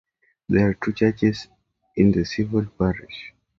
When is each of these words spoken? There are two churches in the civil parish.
There 0.49 0.67
are 0.69 0.73
two 0.73 0.93
churches 0.93 1.47
in 1.95 2.11
the 2.11 2.25
civil 2.25 2.65
parish. 2.65 3.33